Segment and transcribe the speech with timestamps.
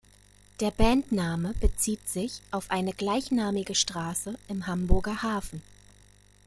[0.61, 5.61] Der Bandname bezieht sich auf eine gleichnamige Straße im Hamburger Hafen.